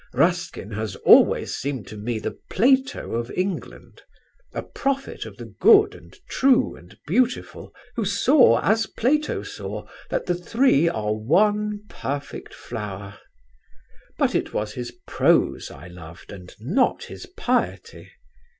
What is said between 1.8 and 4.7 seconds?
to me the Plato of England a